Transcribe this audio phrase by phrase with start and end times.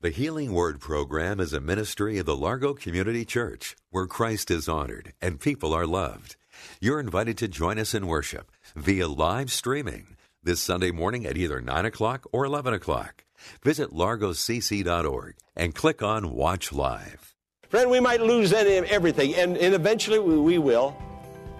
[0.00, 4.68] The Healing Word program is a ministry of the Largo Community Church where Christ is
[4.68, 6.36] honored and people are loved.
[6.80, 11.60] You're invited to join us in worship via live streaming this Sunday morning at either
[11.60, 13.24] 9 o'clock or 11 o'clock.
[13.64, 17.34] Visit largocc.org and click on Watch Live.
[17.68, 20.96] Friend, we might lose everything, and, and eventually we, we will.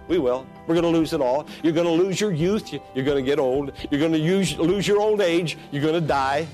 [0.06, 0.46] We will.
[0.68, 1.48] We're going to lose it all.
[1.64, 2.72] You're going to lose your youth.
[2.72, 3.72] You're going to get old.
[3.90, 5.58] You're going to lose your old age.
[5.72, 6.46] You're going to die.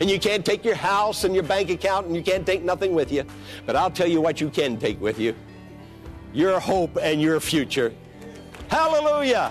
[0.00, 2.94] And you can't take your house and your bank account and you can't take nothing
[2.94, 3.24] with you.
[3.64, 5.34] But I'll tell you what you can take with you
[6.32, 7.94] your hope and your future.
[8.68, 9.50] Hallelujah.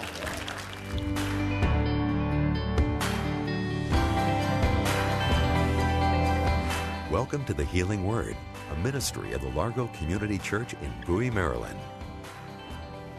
[7.09, 8.35] Welcome to the Healing Word,
[8.71, 11.79] a ministry of the Largo Community Church in Bowie, Maryland.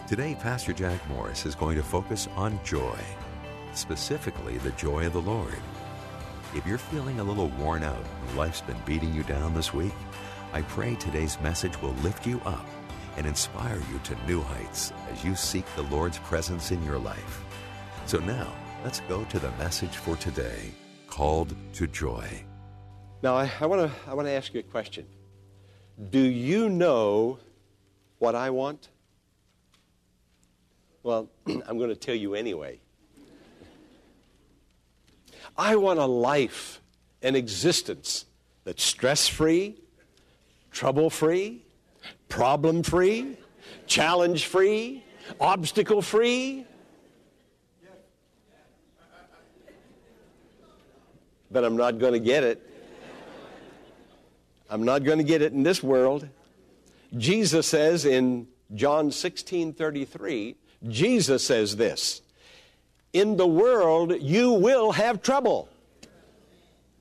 [0.06, 2.98] Today, Pastor Jack Morris is going to focus on joy,
[3.72, 5.58] specifically the joy of the Lord.
[6.54, 9.92] If you're feeling a little worn out and life's been beating you down this week,
[10.52, 12.66] I pray today's message will lift you up
[13.16, 17.42] and inspire you to new heights as you seek the Lord's presence in your life.
[18.06, 18.52] So now,
[18.84, 20.72] let's go to the message for today
[21.08, 22.26] called to joy.
[23.22, 25.06] Now, I, I want to I wanna ask you a question.
[26.10, 27.38] Do you know
[28.18, 28.88] what I want?
[31.02, 32.80] Well, I'm going to tell you anyway.
[35.58, 36.80] I want a life,
[37.22, 38.26] an existence
[38.64, 39.76] that's stress free,
[40.70, 41.64] trouble free,
[42.28, 43.36] problem free,
[43.86, 45.04] challenge free,
[45.40, 46.66] obstacle free.
[51.50, 52.62] But I'm not going to get it.
[54.68, 56.28] I'm not going to get it in this world.
[57.16, 60.56] Jesus says in John 16 33,
[60.88, 62.20] Jesus says this
[63.12, 65.68] In the world you will have trouble.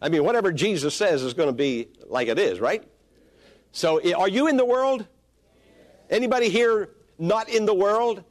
[0.02, 2.84] I mean, whatever Jesus says is going to be like it is, right?
[3.72, 5.06] So, are you in the world?
[6.10, 8.24] Anybody here not in the world?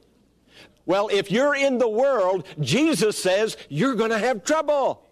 [0.85, 5.05] Well, if you're in the world, Jesus says you're going to have trouble.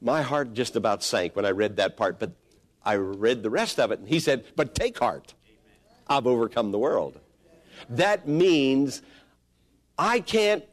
[0.00, 2.32] My heart just about sank when I read that part, but
[2.84, 5.34] I read the rest of it, and he said, But take heart,
[6.06, 7.18] I've overcome the world.
[7.88, 9.02] That means
[9.98, 10.64] I can't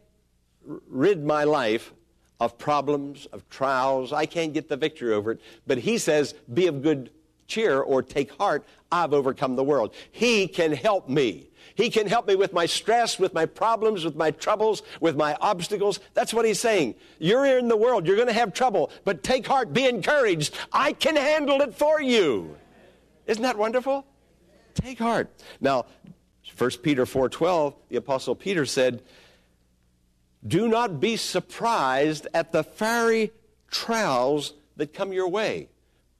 [0.66, 1.94] rid my life
[2.40, 4.12] of problems, of trials.
[4.12, 5.42] I can't get the victory over it.
[5.68, 7.12] But he says, Be of good
[7.48, 8.66] cheer or take heart.
[8.92, 9.94] I've overcome the world.
[10.12, 11.50] He can help me.
[11.76, 15.36] He can help me with my stress, with my problems, with my troubles, with my
[15.42, 16.00] obstacles.
[16.14, 16.96] That's what he's saying.
[17.20, 18.08] You're in the world.
[18.08, 19.74] You're going to have trouble, but take heart.
[19.74, 20.56] Be encouraged.
[20.72, 22.56] I can handle it for you.
[23.28, 24.06] Isn't that wonderful?
[24.74, 25.30] Take heart.
[25.60, 25.86] Now,
[26.58, 29.02] 1 Peter 4:12, the apostle Peter said,
[30.46, 33.32] "Do not be surprised at the fiery
[33.70, 35.70] trials that come your way."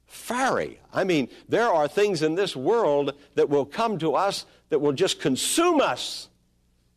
[0.06, 0.80] Fiery.
[0.92, 4.92] I mean, there are things in this world that will come to us that will
[4.92, 6.28] just consume us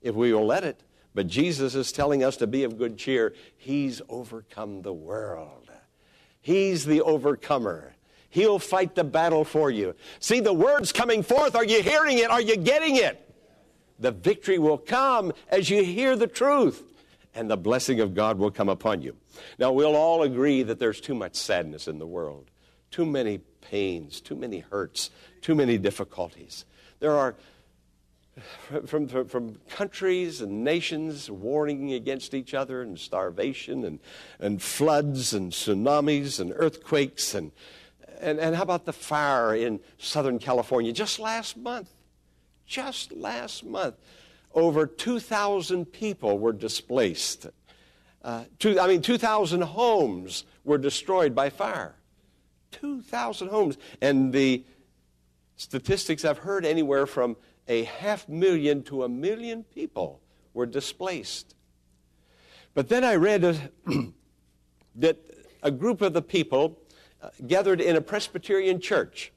[0.02, 0.82] if we will let it.
[1.14, 3.34] But Jesus is telling us to be of good cheer.
[3.58, 5.70] He's overcome the world.
[6.40, 7.96] He's the overcomer.
[8.30, 9.96] He'll fight the battle for you.
[10.20, 11.56] See the words coming forth.
[11.56, 12.30] Are you hearing it?
[12.30, 13.20] Are you getting it?
[14.00, 16.84] The victory will come as you hear the truth,
[17.40, 19.16] and the blessing of God will come upon you.
[19.58, 22.52] Now, we'll all agree that there's too much sadness in the world,
[22.92, 25.10] too many pains, too many hurts,
[25.42, 26.66] too many difficulties.
[27.00, 27.36] There are
[28.86, 34.00] from, from, from, countries and nations warning against each other and starvation and,
[34.40, 37.52] and floods and tsunamis and earthquakes and,
[38.20, 41.90] and, and how about the fire in Southern California just last month?
[42.66, 43.96] Just last month,
[44.54, 47.48] over 2,000 people were displaced.
[48.24, 51.96] Uh, two, I mean, 2,000 homes were destroyed by fire.
[52.72, 53.78] 2,000 homes.
[54.02, 54.66] And the
[55.56, 57.38] statistics I've heard anywhere from
[57.68, 60.22] a half million to a million people
[60.54, 61.56] were displaced.
[62.74, 63.56] But then I read a,
[64.96, 65.18] that
[65.62, 66.80] a group of the people
[67.22, 69.32] uh, gathered in a Presbyterian church.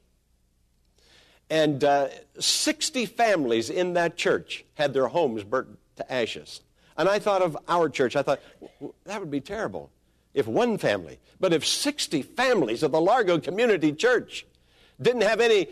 [1.53, 2.07] And uh,
[2.39, 6.61] 60 families in that church had their homes burnt to ashes.
[6.97, 8.15] And I thought of our church.
[8.15, 8.39] I thought,
[9.05, 9.91] that would be terrible.
[10.33, 14.47] if one family, but if 60 families of the Largo Community Church
[14.99, 15.67] didn't have any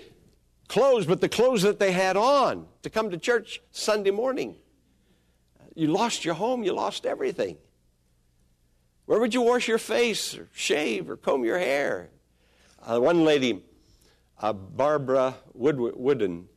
[0.67, 4.57] clothes but the clothes that they had on to come to church Sunday morning,
[5.73, 7.57] you lost your home, you lost everything.
[9.07, 12.11] Where would you wash your face or shave or comb your hair?
[12.83, 13.63] Uh, one lady,
[14.41, 16.49] uh, Barbara Wood- Wooden,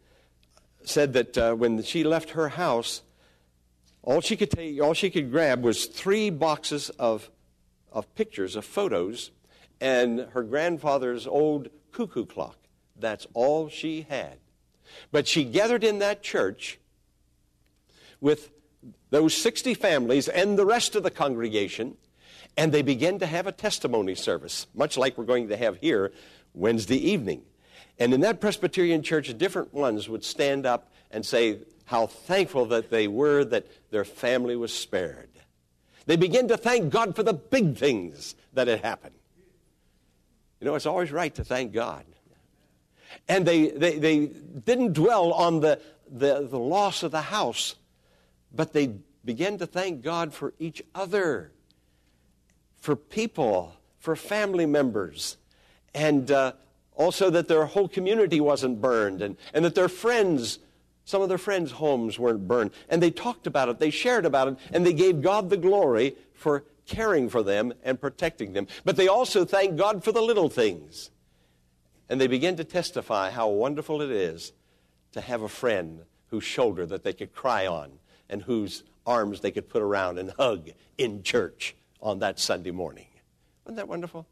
[0.85, 3.03] said that uh, when she left her house,
[4.03, 7.31] all she could take, all she could grab was three boxes of,
[7.93, 9.31] of pictures, of photos,
[9.81, 12.57] and her grandfather's old cuckoo clock.
[12.99, 14.39] That's all she had.
[15.11, 16.79] But she gathered in that church
[18.21, 18.51] with
[19.11, 21.97] those 60 families and the rest of the congregation,
[22.57, 26.13] and they began to have a testimony service, much like we're going to have here
[26.53, 27.43] Wednesday evening.
[27.99, 32.91] And in that Presbyterian church, different ones would stand up and say how thankful that
[32.91, 35.29] they were that their family was spared.
[36.07, 39.15] They began to thank God for the big things that had happened.
[40.61, 42.05] You know, it's always right to thank God.
[43.29, 45.81] And they, they, they didn't dwell on the,
[46.11, 47.77] the, the loss of the house,
[48.53, 48.95] but they
[49.25, 51.53] began to thank God for each other,
[52.81, 55.37] for people, for family members,
[55.95, 56.53] and uh,
[56.95, 60.59] also that their whole community wasn't burned, and, and that their friends,
[61.05, 62.71] some of their friends' homes weren't burned.
[62.89, 66.17] And they talked about it, they shared about it, and they gave God the glory
[66.33, 68.67] for caring for them and protecting them.
[68.85, 71.11] But they also thanked God for the little things.
[72.09, 74.53] And they began to testify how wonderful it is
[75.13, 77.93] to have a friend whose shoulder that they could cry on
[78.29, 83.07] and whose arms they could put around and hug in church on that Sunday morning.
[83.65, 84.27] Wasn't that wonderful?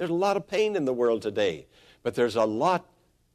[0.00, 1.66] There's a lot of pain in the world today,
[2.02, 2.86] but there's a lot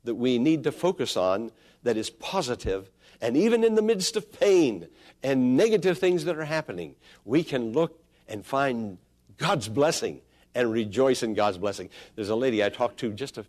[0.04, 1.52] that we need to focus on
[1.84, 2.90] that is positive.
[3.22, 4.88] And even in the midst of pain
[5.22, 8.98] and negative things that are happening, we can look and find
[9.38, 10.22] God's blessing
[10.56, 11.92] and rejoice in God's blessing.
[12.16, 13.46] There's a lady I talked to just a,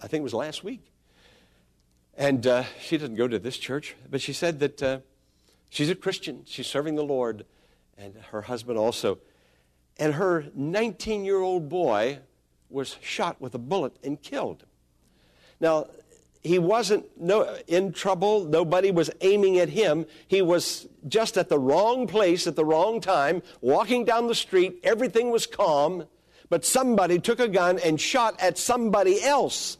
[0.00, 0.92] I think it was last week.
[2.16, 4.98] And uh, she doesn't go to this church, but she said that uh,
[5.70, 6.44] she's a Christian.
[6.46, 7.46] She's serving the Lord,
[7.98, 9.18] and her husband also.
[9.96, 12.20] And her 19 year old boy
[12.74, 14.64] was shot with a bullet and killed.
[15.60, 15.86] Now,
[16.42, 18.44] he wasn't no, in trouble.
[18.44, 20.04] Nobody was aiming at him.
[20.28, 24.80] He was just at the wrong place at the wrong time, walking down the street.
[24.84, 26.06] Everything was calm
[26.48, 29.78] but somebody took a gun and shot at somebody else.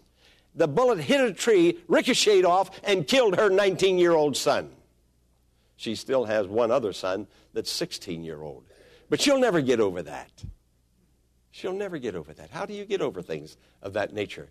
[0.55, 4.70] The bullet hit a tree, ricocheted off, and killed her 19 year old son.
[5.76, 8.64] She still has one other son that's 16 year old.
[9.11, 10.31] But she'll never get over that.
[11.55, 12.51] She'll never get over that.
[12.51, 14.49] How do you get over things of that nature?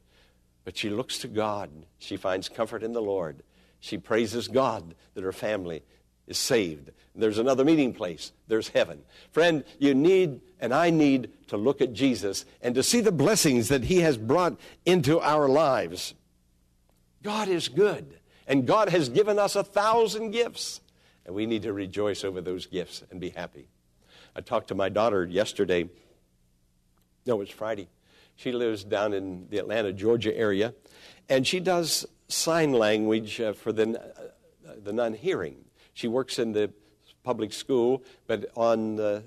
[0.63, 1.69] But she looks to God.
[1.97, 3.43] She finds comfort in the Lord.
[3.81, 5.83] She praises God that her family
[6.27, 6.91] is saved.
[7.13, 8.31] There's another meeting place.
[8.47, 9.01] There's heaven.
[9.31, 13.67] Friend, you need and I need to look at Jesus and to see the blessings
[13.67, 16.13] that he has brought into our lives.
[17.21, 18.17] God is good,
[18.47, 20.79] and God has given us a thousand gifts,
[21.25, 23.67] and we need to rejoice over those gifts and be happy.
[24.37, 25.89] I talked to my daughter yesterday.
[27.25, 27.87] No, it was Friday.
[28.35, 30.73] She lives down in the Atlanta, Georgia area,
[31.29, 35.57] and she does sign language uh, for the, uh, the non hearing.
[35.93, 36.71] She works in the
[37.23, 39.23] public school, but on the,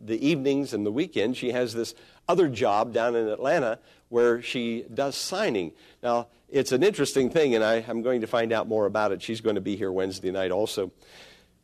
[0.00, 1.94] the evenings and the weekends, she has this
[2.28, 3.78] other job down in Atlanta
[4.08, 5.72] where she does signing.
[6.02, 9.22] Now, it's an interesting thing, and I, am going to find out more about it.
[9.22, 10.92] She's going to be here Wednesday night also.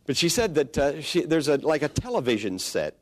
[0.06, 2.96] But she said that uh, she, there's a, like a television set,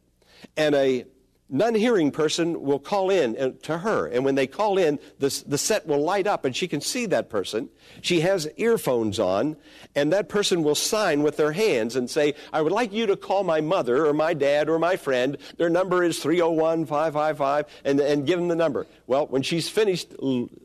[0.57, 1.07] and a
[1.51, 4.07] non hearing person will call in uh, to her.
[4.07, 7.07] And when they call in, the, the set will light up and she can see
[7.07, 7.69] that person.
[8.01, 9.57] She has earphones on,
[9.95, 13.17] and that person will sign with their hands and say, I would like you to
[13.17, 15.37] call my mother or my dad or my friend.
[15.59, 18.87] Their number is 301 555, and, and give them the number.
[19.07, 20.15] Well, when she's finished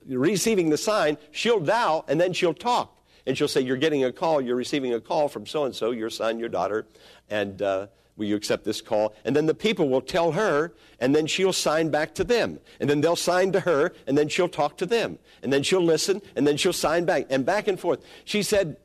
[0.07, 2.94] receiving the sign, she'll dial and then she'll talk.
[3.25, 5.91] And she'll say, You're getting a call, you're receiving a call from so and so,
[5.91, 6.88] your son, your daughter,
[7.29, 9.13] and uh, Will you accept this call?
[9.25, 12.60] And then the people will tell her, and then she'll sign back to them.
[12.79, 15.20] And then they'll sign to her, and then she'll talk to them.
[15.44, 18.03] And then she'll listen, and then she'll sign back, and back and forth.
[18.24, 18.77] She said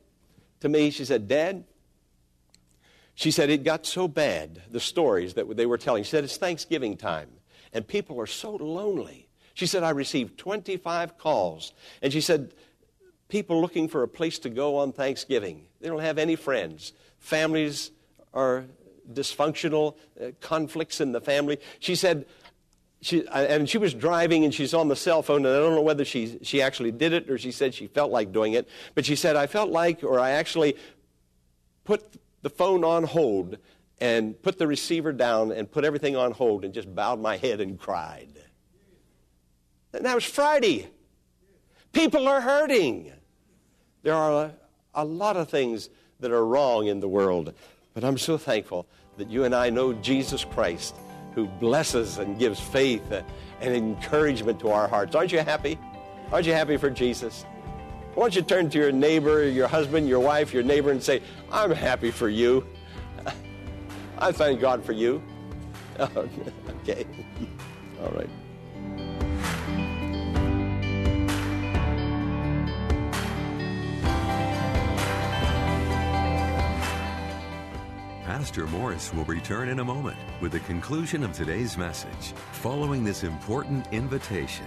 [0.59, 1.63] to me, she said, Dad,
[3.15, 6.03] she said it got so bad, the stories that they were telling.
[6.03, 7.29] She said, It's Thanksgiving time,
[7.71, 9.29] and people are so lonely.
[9.53, 11.73] She said, I received 25 calls.
[12.01, 12.53] And she said,
[13.31, 15.63] People looking for a place to go on Thanksgiving.
[15.79, 16.91] They don't have any friends.
[17.17, 17.91] Families
[18.33, 18.65] are
[19.09, 21.57] dysfunctional uh, conflicts in the family.
[21.79, 22.25] She said,
[22.99, 25.81] she, and she was driving and she's on the cell phone, and I don't know
[25.81, 29.05] whether she, she actually did it or she said she felt like doing it, but
[29.05, 30.75] she said, I felt like, or I actually
[31.85, 32.03] put
[32.41, 33.57] the phone on hold
[34.01, 37.61] and put the receiver down and put everything on hold and just bowed my head
[37.61, 38.33] and cried.
[39.93, 40.89] And that was Friday.
[41.93, 43.13] People are hurting.
[44.03, 44.53] There are a,
[44.95, 45.89] a lot of things
[46.19, 47.53] that are wrong in the world,
[47.93, 50.95] but I'm so thankful that you and I know Jesus Christ
[51.35, 55.15] who blesses and gives faith and encouragement to our hearts.
[55.15, 55.79] Aren't you happy?
[56.31, 57.45] Aren't you happy for Jesus?
[58.13, 61.21] Why don't you turn to your neighbor, your husband, your wife, your neighbor, and say,
[61.51, 62.67] I'm happy for you.
[64.17, 65.23] I thank God for you.
[65.99, 67.05] okay.
[68.03, 68.29] All right.
[78.41, 82.33] Pastor Morris will return in a moment with the conclusion of today's message.
[82.53, 84.65] Following this important invitation,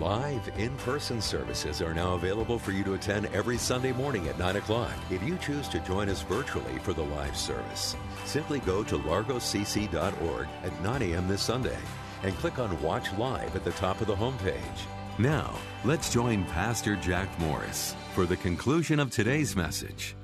[0.00, 4.36] live in person services are now available for you to attend every Sunday morning at
[4.36, 4.90] 9 o'clock.
[5.12, 7.94] If you choose to join us virtually for the live service,
[8.24, 11.28] simply go to largocc.org at 9 a.m.
[11.28, 11.78] this Sunday
[12.24, 14.58] and click on Watch Live at the top of the homepage.
[15.18, 15.54] Now,
[15.84, 20.16] let's join Pastor Jack Morris for the conclusion of today's message.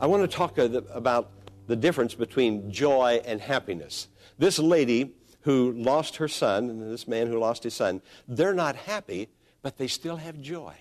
[0.00, 1.37] I want to talk about
[1.68, 4.08] the difference between joy and happiness.
[4.38, 8.74] This lady who lost her son, and this man who lost his son, they're not
[8.74, 9.28] happy,
[9.62, 10.74] but they still have joy.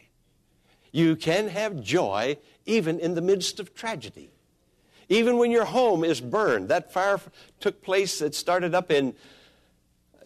[0.91, 4.31] You can have joy even in the midst of tragedy.
[5.09, 6.69] Even when your home is burned.
[6.69, 7.19] That fire
[7.59, 9.13] took place, it started up in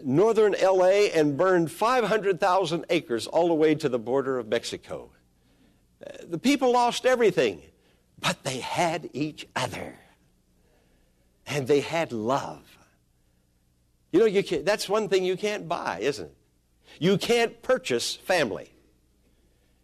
[0.04, 5.12] northern LA and burned 500,000 acres all the way to the border of Mexico.
[6.06, 7.62] Uh, the people lost everything,
[8.20, 9.96] but they had each other
[11.52, 12.64] and they had love.
[14.12, 16.36] You know, you can, that's one thing you can't buy, isn't it?
[17.00, 18.74] You can't purchase family.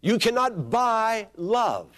[0.02, 1.90] You cannot buy love.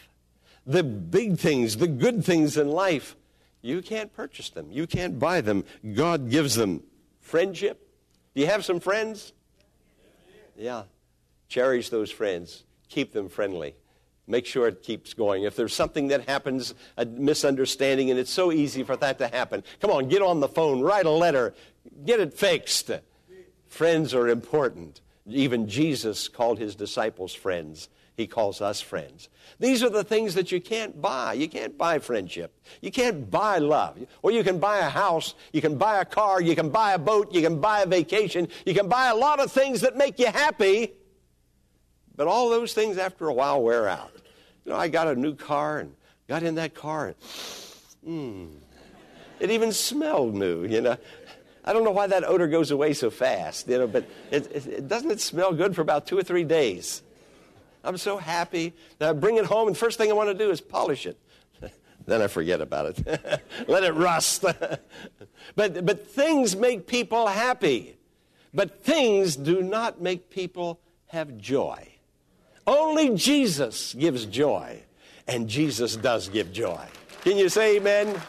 [0.65, 3.15] The big things, the good things in life,
[3.61, 4.71] you can't purchase them.
[4.71, 5.65] You can't buy them.
[5.93, 6.83] God gives them.
[7.21, 7.87] Friendship.
[8.33, 9.33] Do you have some friends?
[10.55, 10.83] Yeah.
[11.47, 12.63] Cherish those friends.
[12.87, 13.75] Keep them friendly.
[14.29, 15.43] Make sure it keeps going.
[15.43, 19.63] If there's something that happens, a misunderstanding, and it's so easy for that to happen,
[19.81, 21.55] come on, get on the phone, write a letter,
[22.05, 22.91] get it fixed.
[23.69, 25.01] Friends are important.
[25.27, 27.89] Even Jesus called his disciples friends.
[28.15, 29.29] He calls us friends.
[29.59, 31.33] These are the things that you can't buy.
[31.33, 32.53] You can't buy friendship.
[32.81, 33.97] You can't buy love.
[34.21, 36.99] Well, you can buy a house, you can buy a car, you can buy a
[36.99, 40.19] boat, you can buy a vacation, you can buy a lot of things that make
[40.19, 40.93] you happy.
[42.15, 44.18] But all those things after a while wear out.
[44.65, 45.95] You know, I got a new car and
[46.27, 47.15] got in that car and,
[48.03, 48.45] hmm,
[49.39, 50.97] it even smelled new, you know.
[51.63, 54.67] I don't know why that odor goes away so fast, you know, but it, it,
[54.67, 57.03] it, doesn't it smell good for about two or three days?
[57.83, 60.51] I'm so happy that I bring it home, and first thing I want to do
[60.51, 61.17] is polish it.
[62.05, 63.41] then I forget about it.
[63.67, 64.41] Let it rust.
[65.55, 67.97] but, but things make people happy.
[68.53, 71.87] But things do not make people have joy.
[72.69, 74.83] Only Jesus gives joy,
[75.27, 76.85] and Jesus does give joy.
[77.21, 78.21] Can you say amen?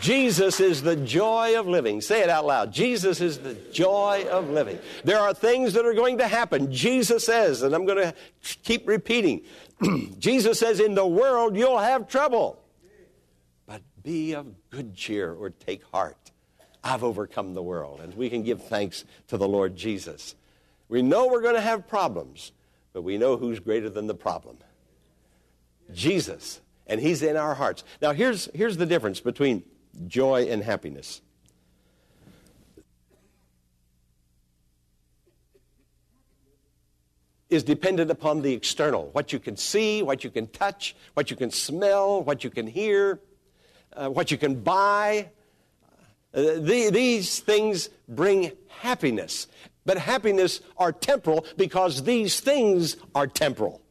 [0.00, 2.00] Jesus is the joy of living.
[2.00, 2.72] Say it out loud.
[2.72, 4.78] Jesus is the joy of living.
[5.04, 6.72] There are things that are going to happen.
[6.72, 8.14] Jesus says, and I'm going to
[8.62, 9.42] keep repeating
[10.18, 12.62] Jesus says, In the world you'll have trouble,
[13.66, 16.16] but be of good cheer or take heart.
[16.82, 18.00] I've overcome the world.
[18.00, 20.34] And we can give thanks to the Lord Jesus.
[20.90, 22.50] We know we're going to have problems,
[22.92, 24.58] but we know who's greater than the problem
[25.94, 26.60] Jesus.
[26.86, 27.84] And He's in our hearts.
[28.02, 29.62] Now, here's, here's the difference between
[30.08, 31.20] joy and happiness.
[37.48, 41.36] Is dependent upon the external what you can see, what you can touch, what you
[41.36, 43.20] can smell, what you can hear,
[43.92, 45.30] uh, what you can buy.
[46.32, 49.48] Uh, the, these things bring happiness.
[49.86, 53.82] But happiness are temporal because these things are temporal.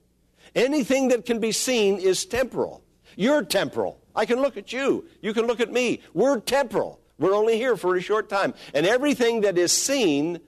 [0.55, 2.83] Anything that can be seen is temporal.
[3.15, 3.99] You're temporal.
[4.15, 5.05] I can look at you.
[5.21, 6.01] You can look at me.
[6.13, 6.99] We're temporal.
[7.17, 8.53] We're only here for a short time.
[8.73, 10.39] And everything that is seen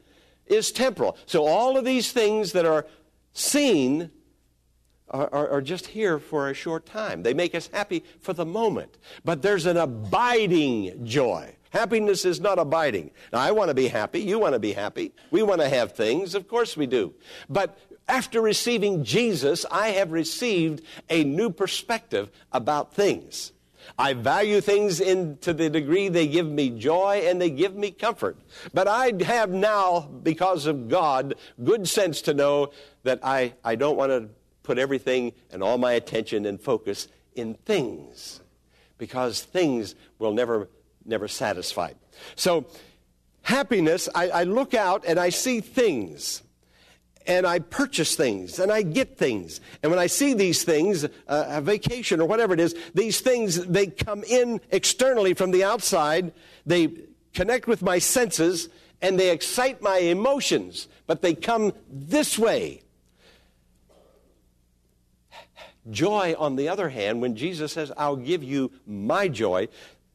[0.48, 1.18] is temporal.
[1.26, 2.86] So all of these things that are
[3.34, 4.12] seen
[5.10, 7.24] are, are, are, just here for a short time.
[7.24, 8.98] They make us happy for the moment.
[9.26, 11.56] But there's an abiding joy.
[11.72, 13.12] Happiness is not abiding.
[13.34, 14.22] Now, I want to be happy.
[14.22, 15.14] You want to be happy.
[15.32, 16.36] We want to have things.
[16.36, 17.14] Of course we do.
[17.50, 23.54] But after receiving Jesus, I have received a new perspective about things.
[23.98, 27.92] I value things in, to the degree they give me joy and they give me
[27.92, 28.38] comfort.
[28.74, 32.72] But I have now, because of God, good sense to know
[33.04, 34.30] that I, I don't want to
[34.64, 38.42] put everything and all my attention and focus in things
[38.98, 40.70] because things will never,
[41.06, 41.96] never satisfied.
[42.36, 42.66] So,
[43.44, 46.44] happiness, I, I look out and I see things
[47.28, 49.62] and I purchase things and I get things.
[49.84, 53.66] And when I see these things, uh, a vacation or whatever it is, these things,
[53.66, 56.34] they come in externally from the outside.
[56.66, 56.90] They
[57.34, 58.70] connect with my senses
[59.02, 62.82] and they excite my emotions, but they come this way.
[65.90, 69.68] Joy, on the other hand, when Jesus says, I'll give you my joy,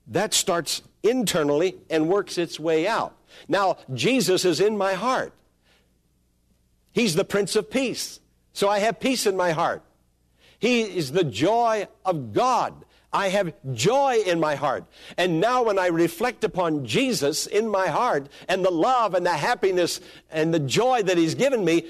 [0.09, 3.17] that starts internally and works its way out.
[3.49, 5.33] Now, Jesus is in my heart.
[6.93, 8.21] He's the Prince of Peace.
[8.53, 9.83] So I have peace in my heart.
[10.59, 12.85] He is the joy of God.
[13.13, 14.85] I have joy in my heart.
[15.17, 19.31] And now, when I reflect upon Jesus in my heart and the love and the
[19.31, 21.87] happiness and the joy that He's given me,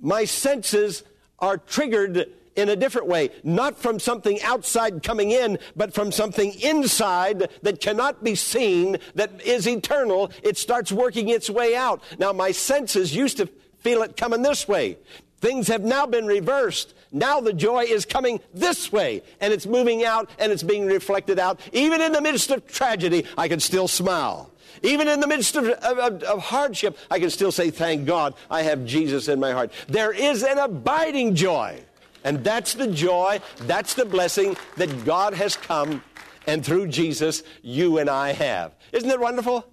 [0.00, 1.02] my senses
[1.38, 6.52] are triggered in a different way, not from something outside coming in, but from something
[6.60, 10.30] inside that cannot be seen, that is eternal.
[10.42, 12.02] It starts working its way out.
[12.18, 13.46] Now, my senses used to
[13.78, 14.98] feel it coming this way.
[15.40, 16.94] Things have now been reversed.
[17.12, 21.38] Now the joy is coming this way, and it's moving out and it's being reflected
[21.38, 21.60] out.
[21.72, 24.50] Even in the midst of tragedy, I can still smile.
[24.82, 28.62] Even in the midst of, of, of, hardship, I can still say, Thank God I
[28.62, 29.72] have Jesus in my heart.
[29.88, 31.82] There is an abiding joy.
[32.24, 36.02] And that's the joy, that's the blessing that God has come,
[36.46, 38.74] and through Jesus, you and I have.
[38.92, 39.66] Isn't it wonderful?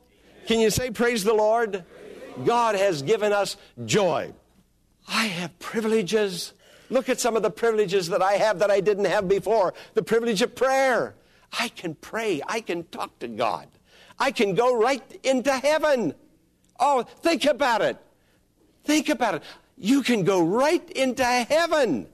[0.45, 1.83] Can you say, Praise the Lord?
[2.43, 4.33] God has given us joy.
[5.07, 6.53] I have privileges.
[6.89, 9.73] Look at some of the privileges that I have that I didn't have before.
[9.93, 11.15] The privilege of prayer.
[11.57, 12.41] I can pray.
[12.47, 13.67] I can talk to God.
[14.19, 16.13] I can go right into heaven.
[16.79, 17.97] Oh, think about it.
[18.83, 19.43] Think about it.
[19.77, 22.07] You can go right into heaven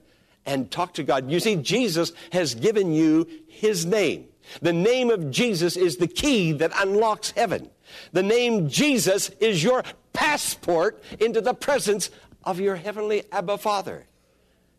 [0.46, 1.30] and talk to God.
[1.30, 4.26] You see, Jesus has given you His name.
[4.60, 7.70] The name of Jesus is the key that unlocks heaven.
[8.12, 12.10] The name Jesus is your passport into the presence
[12.44, 14.06] of your heavenly Abba Father.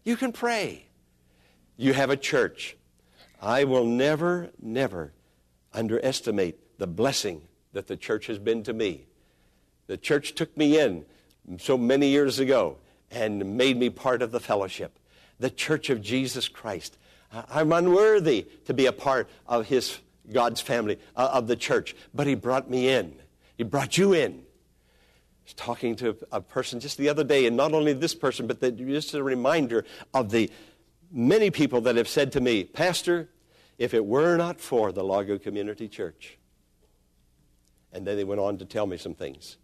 [0.04, 0.88] You can pray.
[1.78, 2.76] You have a church.
[3.42, 5.14] I will never, never
[5.74, 7.42] underestimate the blessing
[7.74, 9.06] that the church has been to me.
[9.88, 11.06] The church took me in
[11.58, 12.78] so many years ago
[13.12, 14.98] and made me part of the fellowship,
[15.40, 16.98] the church of Jesus Christ.
[17.32, 20.00] I'm unworthy to be a part of his
[20.32, 23.16] God's family, uh, of the church, but he brought me in.
[23.58, 24.32] He brought you in.
[24.32, 28.48] I was talking to a person just the other day, and not only this person,
[28.48, 30.50] but the, just a reminder of the
[31.12, 33.30] many people that have said to me, Pastor,
[33.78, 36.38] if it were not for the Largo Community Church,
[37.92, 39.58] and then they went on to tell me some things.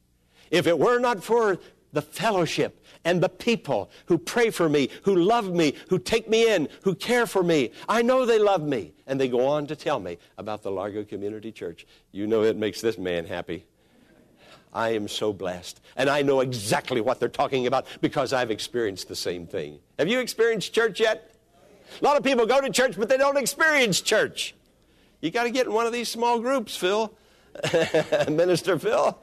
[0.51, 1.59] If it were not for
[1.93, 6.53] the fellowship and the people who pray for me, who love me, who take me
[6.53, 7.71] in, who care for me.
[7.87, 8.93] I know they love me.
[9.07, 11.87] And they go on to tell me about the Largo Community Church.
[12.11, 13.65] You know it makes this man happy.
[14.71, 15.81] I am so blessed.
[15.95, 19.79] And I know exactly what they're talking about because I've experienced the same thing.
[19.97, 21.33] Have you experienced church yet?
[21.99, 24.53] A lot of people go to church, but they don't experience church.
[25.21, 27.13] You got to get in one of these small groups, Phil.
[28.29, 29.17] Minister Phil.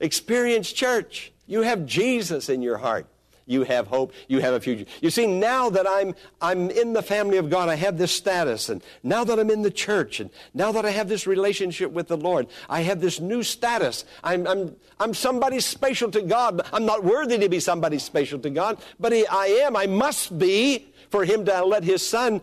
[0.00, 1.32] Experience church.
[1.50, 3.06] You have Jesus in your heart.
[3.44, 4.12] You have hope.
[4.28, 4.84] You have a future.
[5.00, 8.68] You see, now that I'm, I'm in the family of God, I have this status.
[8.68, 12.06] And now that I'm in the church, and now that I have this relationship with
[12.06, 14.04] the Lord, I have this new status.
[14.22, 16.62] I'm, I'm, I'm somebody special to God.
[16.72, 19.74] I'm not worthy to be somebody special to God, but he, I am.
[19.74, 22.42] I must be for Him to let His Son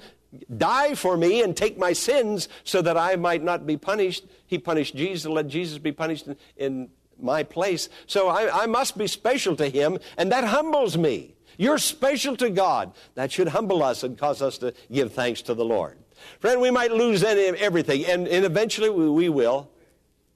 [0.58, 4.26] die for me and take my sins so that I might not be punished.
[4.48, 6.90] He punished Jesus, let Jesus be punished in, in
[7.20, 7.90] my place.
[8.06, 11.36] So I, I must be special to Him, and that humbles me.
[11.58, 12.94] You're special to God.
[13.16, 15.98] That should humble us and cause us to give thanks to the Lord.
[16.40, 19.70] Friend, we might lose any, everything, and, and eventually we, we will.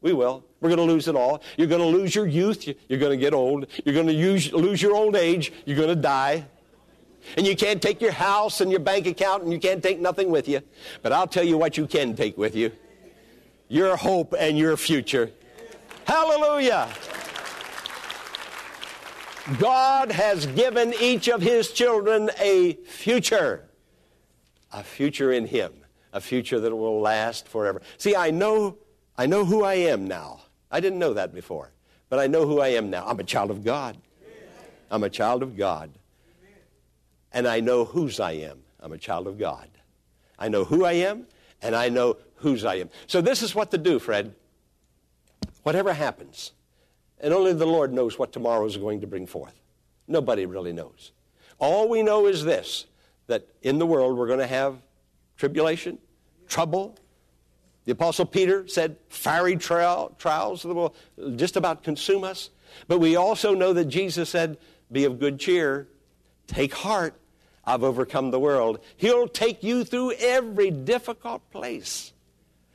[0.02, 0.44] We will.
[0.60, 1.44] We're going to lose it all.
[1.58, 2.68] You're going to lose your youth.
[2.88, 3.68] You're going to get old.
[3.86, 5.52] You're going to use, lose your old age.
[5.66, 6.46] You're going to die.
[7.38, 10.32] And you can't take your house and your bank account, and you can't take nothing
[10.32, 10.62] with you.
[11.04, 12.72] But I'll tell you what you can take with you
[13.68, 15.32] your hope and your future.
[16.06, 16.90] Hallelujah.
[19.60, 23.68] God has given each of his children a future,
[24.72, 25.74] a future in him,
[26.14, 27.82] a future that will last forever.
[27.98, 28.78] See, I know,
[29.18, 30.42] I know who I am now.
[30.70, 31.72] I didn't know that before,
[32.10, 33.06] but I know who I am now.
[33.06, 33.98] I'm a child of God.
[34.90, 35.92] I'm a child of God.
[37.34, 38.60] And I know whose I am.
[38.80, 39.70] I'm a child of God.
[40.38, 41.28] I know who I am,
[41.62, 42.90] and I know whose I am.
[43.08, 44.36] So this is what to do, Fred.
[45.64, 46.54] Whatever happens,
[47.20, 49.60] and only the Lord knows what tomorrow is going to bring forth.
[50.08, 51.12] Nobody really knows.
[51.60, 52.86] All we know is this
[53.28, 54.78] that in the world we're going to have
[55.38, 55.98] tribulation,
[56.48, 56.98] trouble,
[57.86, 60.94] The Apostle Peter said, fiery trial, trials will
[61.36, 62.50] just about consume us.
[62.88, 64.58] But we also know that Jesus said,
[64.92, 65.88] Be of good cheer,
[66.48, 67.16] take heart,
[67.66, 68.80] I've overcome the world.
[68.98, 72.14] He'll take you through every difficult place.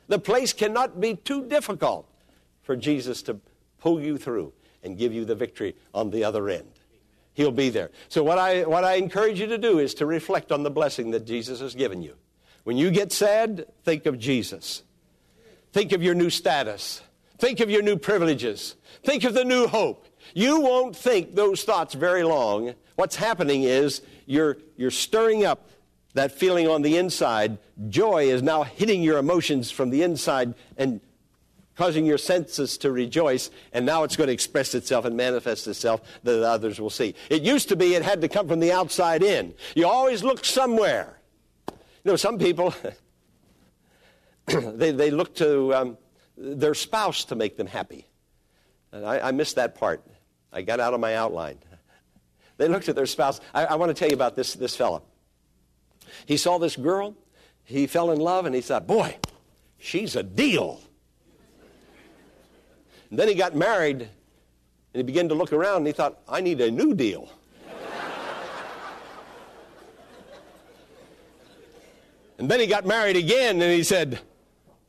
[0.07, 2.07] The place cannot be too difficult
[2.67, 3.39] for Jesus to
[3.79, 4.53] pull you through
[4.83, 6.69] and give you the victory on the other end.
[7.33, 7.91] He'll be there.
[8.09, 11.11] So, what I, what I encourage you to do is to reflect on the blessing
[11.11, 12.15] that Jesus has given you.
[12.65, 14.83] When you get sad, think of Jesus.
[15.71, 17.01] Think of your new status.
[17.37, 18.75] Think of your new privileges.
[19.03, 20.07] Think of the new hope.
[20.33, 22.73] You won't think those thoughts very long.
[22.95, 25.69] What's happening is you're, you're stirring up
[26.15, 27.59] that feeling on the inside.
[27.87, 30.99] Joy is now hitting your emotions from the inside and
[31.77, 36.01] causing your senses to rejoice, and now it's going to express itself and manifest itself
[36.23, 37.13] that others will see.
[37.29, 39.53] It used to be it had to come from the outside in.
[39.75, 41.19] You always look somewhere.
[41.67, 42.73] You know, some people,
[44.47, 45.97] they, they look to um,
[46.35, 48.07] their spouse to make them happy.
[48.91, 50.03] And I, I missed that part.
[50.51, 51.59] I got out of my outline.
[52.57, 53.39] They looked at their spouse.
[53.53, 55.03] I, I want to tell you about this, this fellow.
[56.25, 57.15] He saw this girl,
[57.63, 59.15] he fell in love, and he thought, boy,
[59.77, 60.81] she's a deal.
[63.09, 64.09] And then he got married, and
[64.93, 67.31] he began to look around, and he thought, I need a new deal.
[72.37, 74.19] and then he got married again, and he said,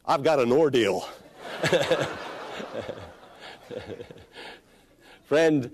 [0.04, 1.08] I've got an ordeal.
[5.26, 5.70] Friend,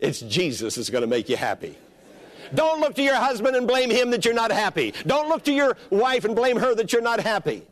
[0.00, 1.78] it's Jesus that's going to make you happy.
[2.54, 4.92] Don't look to your husband and blame him that you're not happy.
[5.06, 7.66] Don't look to your wife and blame her that you're not happy.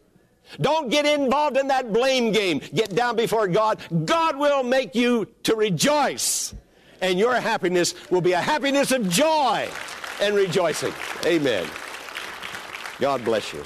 [0.61, 2.61] Don't get involved in that blame game.
[2.75, 3.81] Get down before God.
[4.05, 6.55] God will make you to rejoice.
[7.01, 9.69] And your happiness will be a happiness of joy
[10.21, 10.93] and rejoicing.
[11.25, 11.67] Amen.
[13.01, 13.65] God bless you.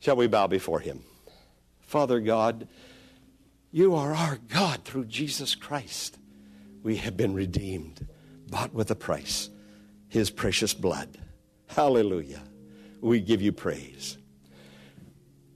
[0.00, 1.02] Shall we bow before Him?
[1.80, 2.68] Father God,
[3.72, 6.18] you are our God through Jesus Christ.
[6.82, 8.06] We have been redeemed,
[8.48, 9.50] bought with a price,
[10.08, 11.18] His precious blood.
[11.66, 12.42] Hallelujah.
[13.00, 14.17] We give you praise.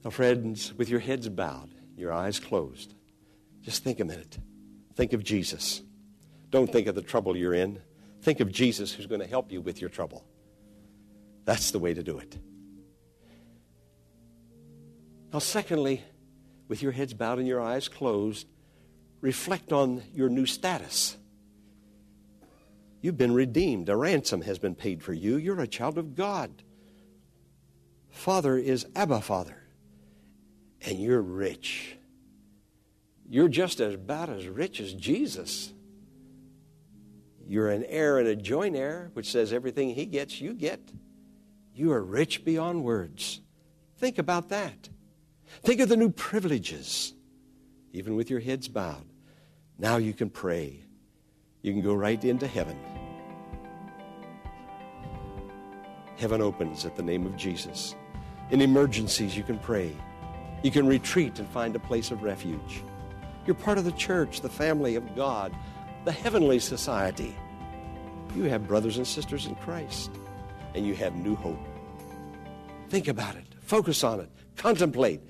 [0.03, 2.93] Now, friends, with your heads bowed, your eyes closed,
[3.61, 4.37] just think a minute.
[4.95, 5.81] Think of Jesus.
[6.49, 7.79] Don't think of the trouble you're in.
[8.21, 10.25] Think of Jesus who's going to help you with your trouble.
[11.45, 12.37] That's the way to do it.
[15.31, 16.03] Now, secondly,
[16.67, 18.45] with your heads bowed and your eyes closed,
[19.21, 21.17] reflect on your new status.
[23.01, 23.89] You've been redeemed.
[23.89, 25.37] A ransom has been paid for you.
[25.37, 26.51] You're a child of God.
[28.11, 29.62] Father is Abba Father
[30.85, 31.97] and you're rich.
[33.29, 35.73] You're just as about as rich as Jesus.
[37.47, 40.79] You're an heir and a joint heir, which says everything he gets, you get.
[41.73, 43.41] You are rich beyond words.
[43.97, 44.89] Think about that.
[45.63, 47.13] Think of the new privileges,
[47.91, 49.05] even with your heads bowed.
[49.77, 50.85] Now you can pray.
[51.61, 52.77] You can go right into heaven.
[56.17, 57.95] Heaven opens at the name of Jesus.
[58.51, 59.95] In emergencies, you can pray.
[60.63, 62.83] You can retreat and find a place of refuge.
[63.45, 65.53] You're part of the church, the family of God,
[66.05, 67.35] the heavenly society.
[68.33, 70.09] You have brothers and sisters in Christ,
[70.73, 71.59] and you have new hope.
[72.89, 75.21] Think about it, focus on it, contemplate.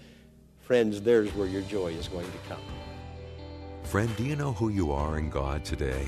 [0.62, 2.62] Friends, there's where your joy is going to come.
[3.84, 6.08] Friend, do you know who you are in God today?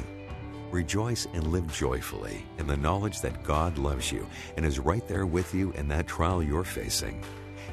[0.72, 5.26] Rejoice and live joyfully in the knowledge that God loves you and is right there
[5.26, 7.24] with you in that trial you're facing.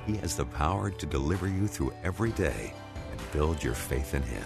[0.06, 2.74] He has the power to deliver you through every day
[3.10, 4.44] and build your faith in Him.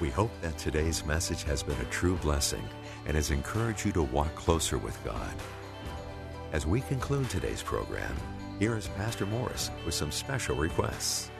[0.00, 2.68] We hope that today's message has been a true blessing
[3.06, 5.34] and has encouraged you to walk closer with God.
[6.52, 8.14] As we conclude today's program,
[8.58, 11.30] here is Pastor Morris with some special requests.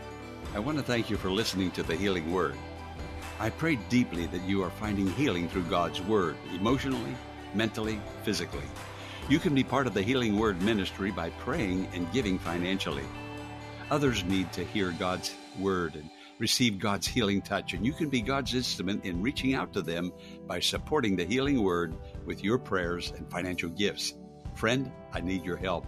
[0.54, 2.56] I want to thank you for listening to the Healing Word.
[3.38, 7.14] I pray deeply that you are finding healing through God's Word, emotionally,
[7.52, 8.64] mentally, physically.
[9.28, 13.04] You can be part of the Healing Word ministry by praying and giving financially.
[13.90, 18.20] Others need to hear God's word and receive God's healing touch, and you can be
[18.20, 20.12] God's instrument in reaching out to them
[20.46, 21.94] by supporting the healing word
[22.24, 24.14] with your prayers and financial gifts.
[24.54, 25.86] Friend, I need your help.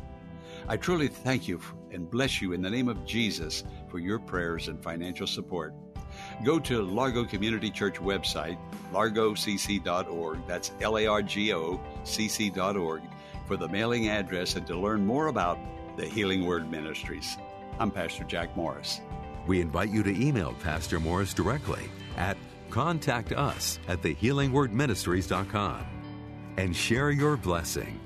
[0.68, 4.68] I truly thank you and bless you in the name of Jesus for your prayers
[4.68, 5.74] and financial support.
[6.44, 8.58] Go to Largo Community Church website,
[8.92, 13.02] largocc.org, that's L A R G O C C.org,
[13.46, 15.58] for the mailing address and to learn more about
[15.96, 17.36] the Healing Word Ministries.
[17.78, 19.00] I'm Pastor Jack Morris.
[19.46, 22.36] We invite you to email Pastor Morris directly at
[22.70, 25.86] contact us at thehealingwordministries.com
[26.56, 28.00] and share your blessing.